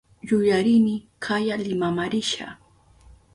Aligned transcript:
Yuyarini 0.27 0.95
kaya 1.23 1.55
Limama 1.65 2.03
risha. 2.13 2.47